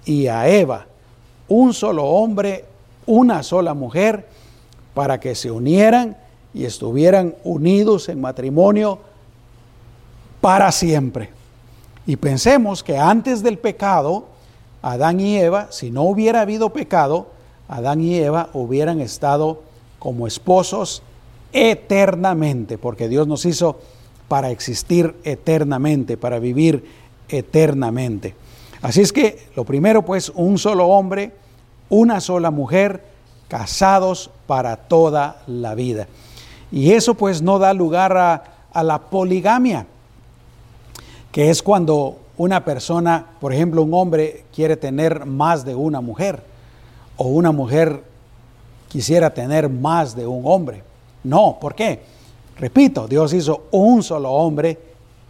[0.05, 0.87] y a Eva,
[1.49, 2.65] un solo hombre,
[3.07, 4.29] una sola mujer,
[4.95, 6.17] para que se unieran
[6.55, 9.01] y estuvieran unidos en matrimonio
[10.41, 11.31] para siempre.
[12.07, 14.27] Y pensemos que antes del pecado,
[14.81, 17.33] Adán y Eva, si no hubiera habido pecado,
[17.67, 19.61] Adán y Eva hubieran estado
[19.99, 21.03] como esposos
[21.53, 23.79] eternamente, porque Dios nos hizo
[24.29, 26.85] para existir eternamente, para vivir
[27.29, 28.35] eternamente.
[28.83, 31.33] Así es que lo primero pues, un solo hombre,
[31.89, 33.03] una sola mujer,
[33.49, 36.07] casados para toda la vida.
[36.71, 39.87] Y eso pues no da lugar a, la poligamia,
[41.33, 46.45] que es cuando una persona, por ejemplo, un hombre quiere tener más de una mujer,
[47.17, 48.05] o una mujer
[48.87, 50.85] quisiera tener más de un hombre.
[51.25, 52.01] No, ¿por qué?
[52.59, 54.79] Repito, Dios hizo un solo hombre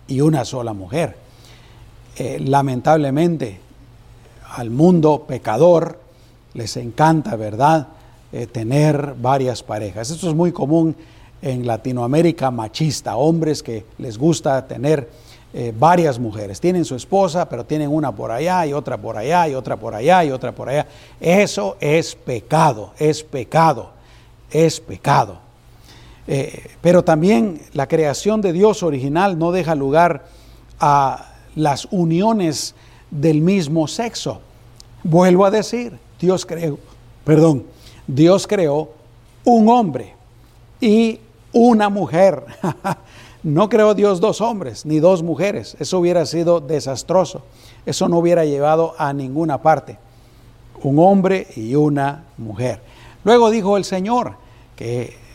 [0.06, 1.16] y una sola mujer.
[2.16, 3.60] Eh, lamentablemente,
[4.56, 6.00] al mundo pecador
[6.54, 7.88] les encanta, ¿verdad?,
[8.32, 10.10] eh, tener varias parejas.
[10.10, 10.94] Esto es muy común
[11.40, 15.08] en Latinoamérica machista, hombres que les gusta tener
[15.54, 16.60] eh, varias mujeres.
[16.60, 19.94] Tienen su esposa, pero tienen una por allá y otra por allá y otra por
[19.94, 20.86] allá y otra por allá.
[21.20, 23.90] Eso es pecado, es pecado,
[24.50, 25.47] es pecado.
[26.30, 30.26] Eh, pero también la creación de Dios original no deja lugar
[30.78, 32.74] a las uniones
[33.10, 34.42] del mismo sexo.
[35.02, 36.78] Vuelvo a decir, Dios creó,
[37.24, 37.64] perdón,
[38.06, 38.90] Dios creó
[39.42, 40.14] un hombre
[40.82, 41.18] y
[41.54, 42.44] una mujer.
[43.42, 45.78] no creó Dios dos hombres ni dos mujeres.
[45.80, 47.40] Eso hubiera sido desastroso.
[47.86, 49.96] Eso no hubiera llevado a ninguna parte.
[50.82, 52.82] Un hombre y una mujer.
[53.24, 54.34] Luego dijo el Señor
[54.76, 55.27] que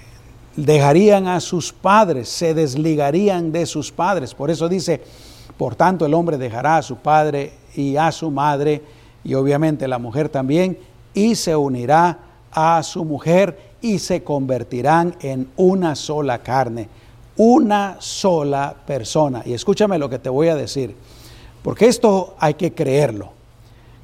[0.55, 4.33] dejarían a sus padres, se desligarían de sus padres.
[4.33, 5.01] Por eso dice,
[5.57, 8.81] por tanto el hombre dejará a su padre y a su madre,
[9.23, 10.77] y obviamente la mujer también,
[11.13, 12.19] y se unirá
[12.51, 16.87] a su mujer y se convertirán en una sola carne,
[17.35, 19.41] una sola persona.
[19.45, 20.95] Y escúchame lo que te voy a decir,
[21.63, 23.31] porque esto hay que creerlo.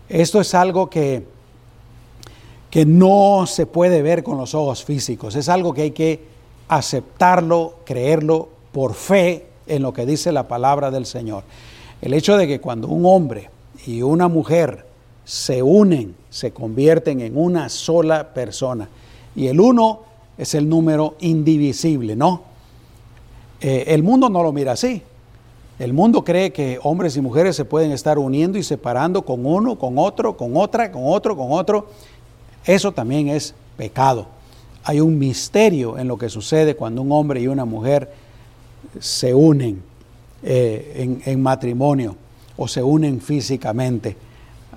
[0.08, 1.24] Esto es algo que,
[2.72, 6.39] que no se puede ver con los ojos físicos, es algo que hay que
[6.70, 11.44] aceptarlo, creerlo por fe en lo que dice la palabra del Señor.
[12.02, 13.50] El hecho de que cuando un hombre
[13.86, 14.86] y una mujer
[15.26, 18.88] se unen, se convierten en una sola persona.
[19.36, 20.02] Y el uno
[20.38, 22.44] es el número indivisible, ¿no?
[23.62, 25.02] Eh, el mundo no lo mira así.
[25.80, 29.78] El mundo cree que hombres y mujeres se pueden estar uniendo y separando con uno,
[29.78, 31.88] con otro, con otra, con otro, con otro.
[32.66, 34.39] Eso también es pecado
[34.84, 38.12] hay un misterio en lo que sucede cuando un hombre y una mujer
[39.00, 39.82] se unen
[40.42, 42.16] eh, en, matrimonio
[42.58, 44.16] o se unen físicamente.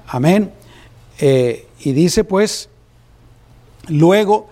[0.09, 0.51] Amén.
[1.19, 2.69] Eh, y dice pues
[3.89, 4.49] luego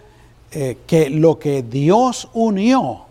[0.52, 3.02] eh, que lo que Dios unió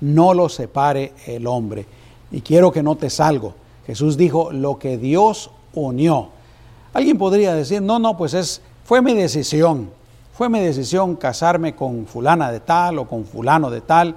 [0.00, 1.86] no lo separe el hombre.
[2.30, 3.54] Y quiero que notes algo.
[3.86, 6.28] Jesús dijo lo que Dios unió.
[6.92, 9.90] Alguien podría decir, no, no, pues es, fue mi decisión.
[10.34, 14.16] Fue mi decisión casarme con fulana de tal o con fulano de tal.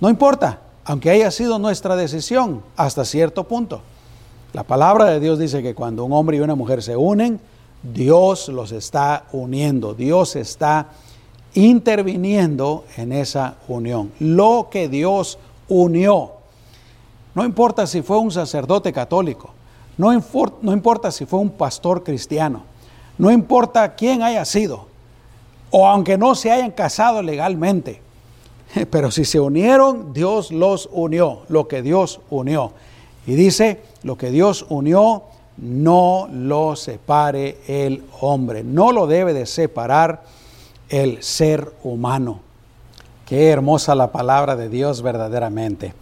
[0.00, 3.82] No importa, aunque haya sido nuestra decisión hasta cierto punto.
[4.52, 7.40] La palabra de Dios dice que cuando un hombre y una mujer se unen,
[7.82, 10.88] Dios los está uniendo, Dios está
[11.54, 14.10] interviniendo en esa unión.
[14.18, 15.38] Lo que Dios
[15.68, 16.32] unió,
[17.34, 19.50] no importa si fue un sacerdote católico,
[19.98, 20.10] no,
[20.62, 22.62] no importa si fue un pastor cristiano,
[23.18, 24.86] no importa quién haya sido,
[25.70, 28.00] o aunque no se hayan casado legalmente.
[28.90, 32.72] Pero si se unieron, Dios los unió, lo que Dios unió.
[33.26, 35.24] Y dice, lo que Dios unió,
[35.56, 40.22] no lo separe el hombre, no lo debe de separar
[40.88, 42.40] el ser humano.
[43.24, 45.94] Qué hermosa la palabra de Dios verdaderamente.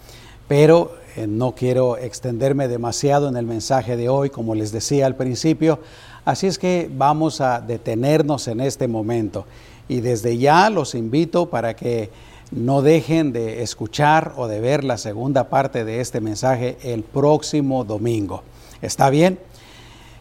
[0.46, 5.16] Pero eh, no quiero extenderme demasiado en el mensaje de hoy, como les decía al
[5.16, 5.78] principio.
[6.24, 9.46] Así es que vamos a detenernos en este momento
[9.88, 12.10] y desde ya los invito para que
[12.50, 17.84] no dejen de escuchar o de ver la segunda parte de este mensaje el próximo
[17.84, 18.42] domingo.
[18.80, 19.38] ¿Está bien?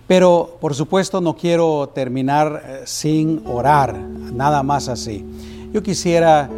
[0.08, 5.26] Pero por supuesto no quiero terminar eh, sin orar, nada más así.
[5.72, 6.50] Yo quisiera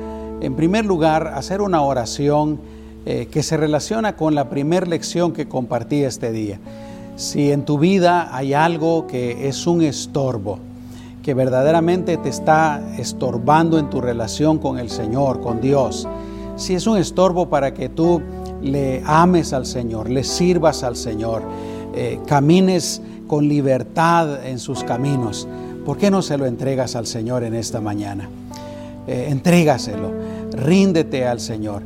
[0.41, 2.59] en primer lugar hacer una oración
[3.05, 6.59] eh, que se relaciona con la primera lección que compartí este día.
[7.15, 10.59] Si en tu vida hay algo que es un estorbo,
[11.23, 16.07] que verdaderamente te está estorbando en tu relación con el Señor, con Dios,
[16.57, 18.21] si es un estorbo para que tú
[18.61, 21.43] le ames al Señor, le sirvas al Señor,
[21.95, 25.47] eh, camines con libertad en sus caminos,
[25.85, 28.29] ¿por qué no se lo entregas al Señor en esta mañana?
[29.07, 30.11] Eh, entrégaselo,
[30.51, 31.83] ríndete al Señor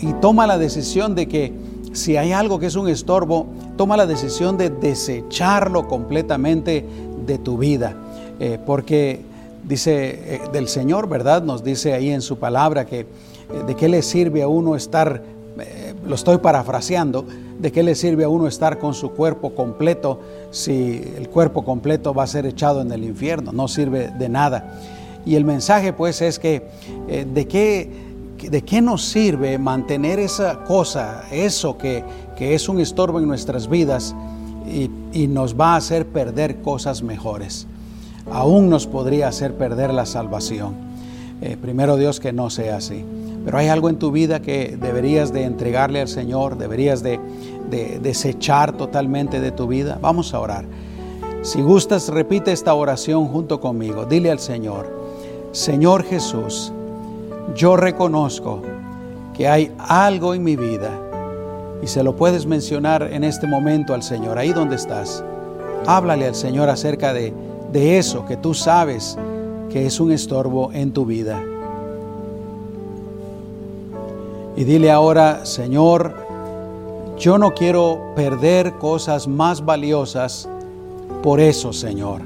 [0.00, 1.52] y toma la decisión de que
[1.92, 6.84] si hay algo que es un estorbo, toma la decisión de desecharlo completamente
[7.26, 7.94] de tu vida.
[8.40, 9.20] Eh, porque
[9.62, 11.42] dice eh, del Señor, ¿verdad?
[11.42, 13.06] Nos dice ahí en su palabra que eh,
[13.66, 15.22] de qué le sirve a uno estar,
[16.04, 17.26] lo estoy parafraseando,
[17.60, 20.18] de qué le sirve a uno estar con su cuerpo completo
[20.50, 24.80] si el cuerpo completo va a ser echado en el infierno, no sirve de nada.
[25.24, 26.66] Y el mensaje pues es que
[27.06, 27.88] de qué
[28.50, 32.04] ¿de qué nos sirve mantener esa cosa, eso que,
[32.38, 34.16] es un estorbo en nuestras vidas
[34.66, 37.68] y, y, nos va a hacer perder cosas mejores?
[38.30, 40.74] Aún nos podría hacer perder la salvación.
[41.40, 43.04] Eh, primero Dios que no sea así.
[43.44, 47.18] Pero hay algo en tu vida que deberías de entregarle al Señor, deberías de,
[47.70, 49.98] de desechar totalmente de tu vida.
[50.00, 50.64] Vamos a orar.
[51.42, 54.04] Si gustas, repite esta oración junto conmigo.
[54.04, 54.96] Dile al Señor,
[55.50, 56.72] Señor Jesús,
[57.54, 58.62] yo reconozco
[59.34, 60.90] que hay algo en mi vida
[61.82, 65.24] y se lo puedes mencionar en este momento al Señor, ahí donde estás.
[65.86, 67.32] Háblale al Señor acerca de,
[67.72, 69.18] de eso que tú sabes
[69.70, 71.42] que es un estorbo en tu vida.
[74.54, 76.14] Y dile ahora, Señor,
[77.18, 80.48] yo no quiero perder cosas más valiosas
[81.22, 82.20] por eso, Señor.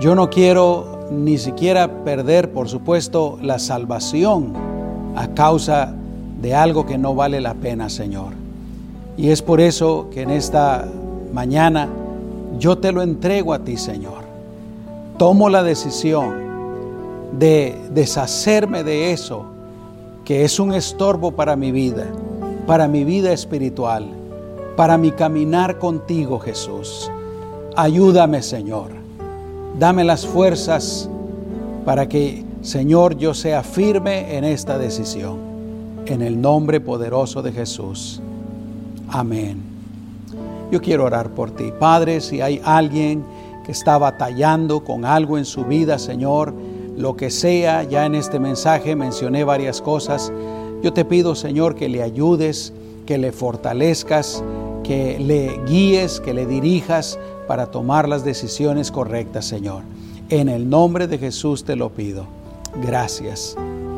[0.00, 4.52] Yo no quiero ni siquiera perder, por supuesto, la salvación
[5.14, 5.94] a causa
[6.40, 8.32] de algo que no vale la pena, Señor.
[9.16, 10.88] Y es por eso que en esta
[11.32, 11.88] mañana
[12.58, 14.22] yo te lo entrego a ti, Señor.
[15.18, 16.34] Tomo la decisión
[17.38, 19.46] de deshacerme de eso
[20.24, 22.06] que es un estorbo para mi vida,
[22.66, 24.06] para mi vida espiritual,
[24.76, 27.10] para mi caminar contigo, Jesús.
[27.76, 29.01] Ayúdame, Señor.
[29.78, 31.08] Dame las fuerzas
[31.84, 35.38] para que, Señor, yo sea firme en esta decisión.
[36.06, 38.20] En el nombre poderoso de Jesús.
[39.08, 39.62] Amén.
[40.70, 41.72] Yo quiero orar por ti.
[41.78, 43.24] Padre, si hay alguien
[43.64, 46.52] que está batallando con algo en su vida, Señor,
[46.96, 50.32] lo que sea, ya en este mensaje mencioné varias cosas.
[50.82, 52.72] Yo te pido, Señor, que le ayudes,
[53.06, 54.42] que le fortalezcas,
[54.82, 59.82] que le guíes, que le dirijas para tomar las decisiones correctas, Señor.
[60.28, 62.26] En el nombre de Jesús te lo pido.
[62.82, 63.56] Gracias.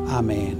[0.09, 0.57] Amén.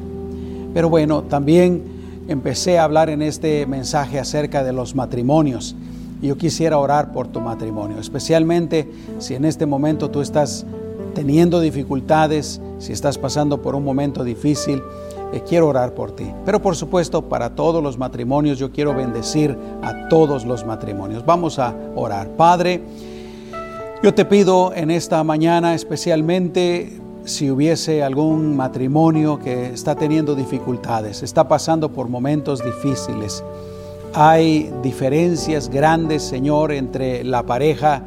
[0.74, 1.84] Pero bueno, también
[2.28, 5.76] empecé a hablar en este mensaje acerca de los matrimonios.
[6.22, 10.66] Yo quisiera orar por tu matrimonio, especialmente si en este momento tú estás
[11.14, 14.82] teniendo dificultades, si estás pasando por un momento difícil,
[15.36, 16.32] eh, quiero orar por ti.
[16.46, 21.26] Pero por supuesto, para todos los matrimonios, yo quiero bendecir a todos los matrimonios.
[21.26, 22.30] Vamos a orar.
[22.30, 22.82] Padre,
[24.02, 31.24] yo te pido en esta mañana especialmente si hubiese algún matrimonio que está teniendo dificultades,
[31.24, 33.44] está pasando por momentos difíciles.
[34.14, 38.04] Hay diferencias grandes, Señor, entre la pareja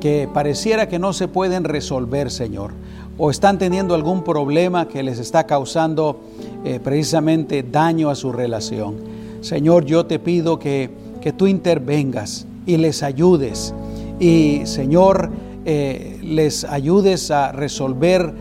[0.00, 2.72] que pareciera que no se pueden resolver, Señor,
[3.16, 6.20] o están teniendo algún problema que les está causando
[6.64, 8.96] eh, precisamente daño a su relación.
[9.40, 10.90] Señor, yo te pido que,
[11.20, 13.74] que tú intervengas y les ayudes.
[14.20, 15.30] Y Señor,
[15.64, 18.32] eh, les ayudes a resolver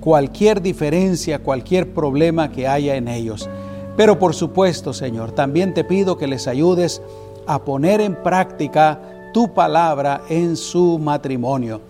[0.00, 3.48] cualquier diferencia, cualquier problema que haya en ellos.
[3.96, 7.02] Pero por supuesto, Señor, también te pido que les ayudes
[7.46, 11.80] a poner en práctica tu palabra en su matrimonio.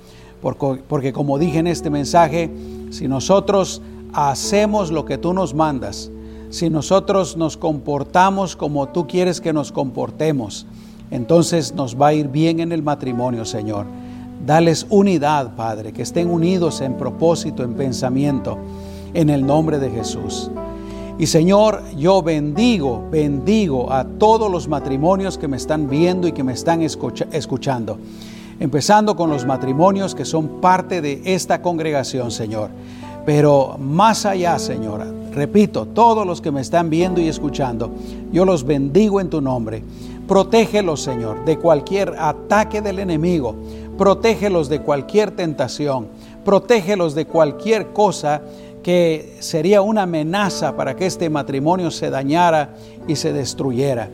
[0.40, 2.50] Porque, porque, como dije en este mensaje,
[2.90, 3.80] si nosotros
[4.12, 6.10] hacemos lo que tú nos mandas,
[6.50, 10.66] si nosotros nos comportamos como tú quieres que nos comportemos,
[11.10, 13.86] entonces nos va a ir bien en el matrimonio, Señor.
[14.44, 18.58] Dales unidad, Padre, que estén unidos en propósito, en pensamiento,
[19.14, 20.50] en el nombre de Jesús.
[21.18, 26.42] Y Señor, yo bendigo, bendigo a todos los matrimonios que me están viendo y que
[26.42, 27.98] me están escuchando.
[28.58, 32.70] Empezando con los matrimonios que son parte de esta congregación, Señor.
[33.24, 37.90] Pero más allá, Señor, repito, todos los que me están viendo y escuchando,
[38.32, 39.82] yo los bendigo en tu nombre.
[40.26, 43.54] Protégelos, Señor, de cualquier ataque del enemigo.
[43.98, 46.08] Protégelos de cualquier tentación.
[46.44, 48.42] Protégelos de cualquier cosa
[48.82, 52.74] que sería una amenaza para que este matrimonio se dañara
[53.06, 54.10] y se destruyera.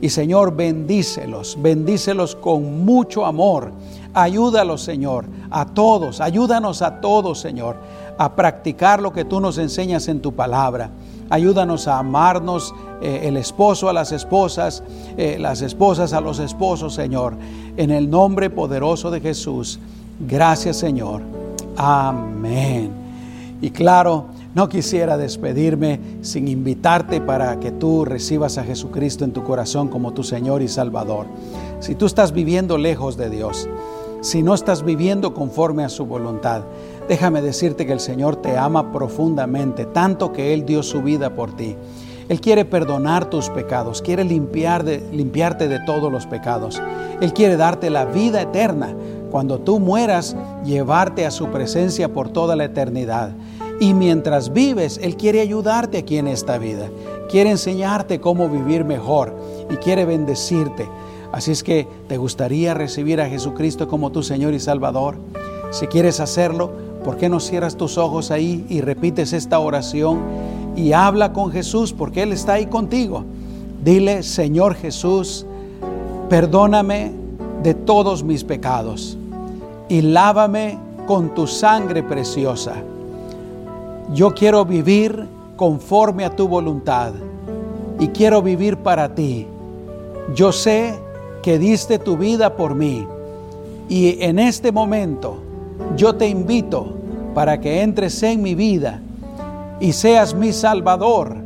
[0.00, 3.72] Y Señor, bendícelos, bendícelos con mucho amor.
[4.12, 7.76] Ayúdalos, Señor, a todos, ayúdanos a todos, Señor,
[8.18, 10.90] a practicar lo que tú nos enseñas en tu palabra.
[11.30, 14.82] Ayúdanos a amarnos eh, el esposo a las esposas,
[15.16, 17.34] eh, las esposas a los esposos, Señor.
[17.76, 19.80] En el nombre poderoso de Jesús.
[20.20, 21.22] Gracias, Señor.
[21.76, 22.90] Amén.
[23.60, 29.42] Y claro, no quisiera despedirme sin invitarte para que tú recibas a Jesucristo en tu
[29.42, 31.26] corazón como tu Señor y Salvador.
[31.80, 33.68] Si tú estás viviendo lejos de Dios,
[34.20, 36.62] si no estás viviendo conforme a su voluntad,
[37.08, 41.54] déjame decirte que el Señor te ama profundamente, tanto que Él dio su vida por
[41.56, 41.76] ti.
[42.28, 46.82] Él quiere perdonar tus pecados, quiere limpiar limpiarte de todos los pecados.
[47.20, 48.94] Él quiere darte la vida eterna
[49.30, 53.32] cuando tú mueras, llevarte a su presencia por toda la eternidad.
[53.80, 56.88] Y mientras vives, Él quiere ayudarte aquí en esta vida.
[57.28, 59.34] Quiere enseñarte cómo vivir mejor
[59.68, 60.88] y quiere bendecirte.
[61.32, 65.16] Así es que te gustaría recibir a Jesucristo como tu Señor y Salvador.
[65.72, 66.70] Si quieres hacerlo,
[67.04, 70.20] ¿por qué no cierras tus ojos ahí y repites esta oración
[70.74, 73.24] y habla con Jesús porque Él está ahí contigo?
[73.84, 75.44] Dile, Señor Jesús,
[76.28, 77.12] perdóname
[77.62, 79.18] de todos mis pecados
[79.88, 82.74] y lávame con tu sangre preciosa.
[84.14, 85.26] Yo quiero vivir
[85.56, 87.12] conforme a tu voluntad
[87.98, 89.46] y quiero vivir para ti.
[90.34, 90.98] Yo sé
[91.42, 93.06] que diste tu vida por mí
[93.88, 95.43] y en este momento
[95.96, 96.94] yo te invito
[97.34, 99.00] para que entres en mi vida
[99.80, 101.44] y seas mi salvador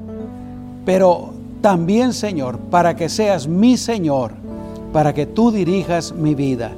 [0.89, 4.33] pero también, Señor, para que seas mi Señor,
[4.91, 6.73] para que tú dirijas mi vida.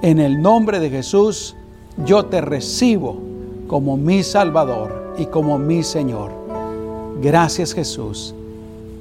[0.00, 1.54] En el nombre de Jesús,
[2.06, 3.18] yo te recibo
[3.66, 6.30] como mi Salvador y como mi Señor.
[7.20, 8.34] Gracias Jesús.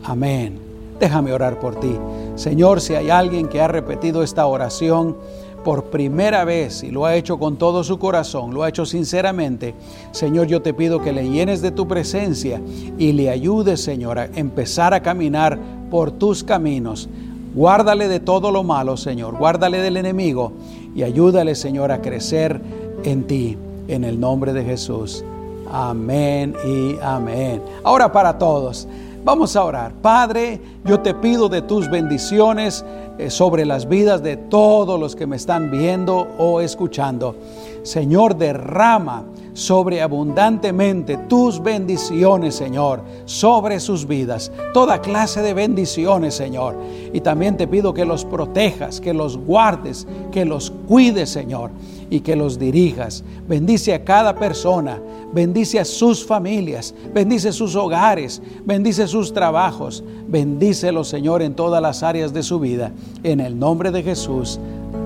[0.03, 0.59] Amén.
[0.99, 1.95] Déjame orar por ti.
[2.35, 5.15] Señor, si hay alguien que ha repetido esta oración,
[5.63, 9.75] por primera vez y lo ha hecho con todo su corazón, lo ha hecho sinceramente,
[10.11, 12.61] Señor, yo te pido que le llenes de tu presencia
[12.97, 17.09] y le ayudes, Señor, a empezar a caminar por tus caminos.
[17.53, 20.53] Guárdale de todo lo malo, Señor, guárdale del enemigo
[20.95, 22.61] y ayúdale, Señor, a crecer
[23.03, 23.57] en ti,
[23.87, 25.23] en el nombre de Jesús.
[25.71, 27.61] Amén y amén.
[27.83, 28.87] Ahora para todos.
[29.23, 29.91] Vamos a orar.
[30.01, 32.85] Padre, yo te pido de tus bendiciones
[33.27, 37.35] sobre las vidas de todos los que me están viendo o escuchando.
[37.83, 44.51] Señor, derrama sobreabundantemente tus bendiciones, Señor, sobre sus vidas.
[44.73, 46.77] Toda clase de bendiciones, Señor.
[47.13, 51.71] Y también te pido que los protejas, que los guardes, que los cuides, Señor,
[52.09, 53.23] y que los dirijas.
[53.47, 54.99] Bendice a cada persona,
[55.33, 60.03] bendice a sus familias, bendice sus hogares, bendice sus trabajos.
[60.27, 62.91] Bendícelo, Señor, en todas las áreas de su vida.
[63.23, 64.59] En el nombre de Jesús.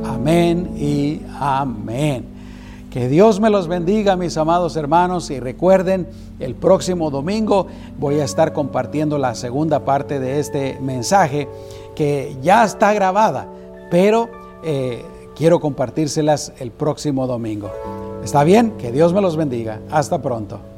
[0.06, 2.26] Amén y amén.
[2.94, 6.08] Que Dios me los bendiga, mis amados hermanos, y recuerden,
[6.40, 7.66] el próximo domingo
[8.00, 11.48] voy a estar compartiendo la segunda parte de este mensaje
[11.96, 13.48] que ya está grabada,
[13.90, 14.30] pero
[14.64, 15.04] eh,
[15.36, 17.72] quiero compartírselas el próximo domingo.
[18.24, 18.72] ¿Está bien?
[18.78, 19.82] Que Dios me los bendiga.
[19.92, 20.73] Hasta pronto.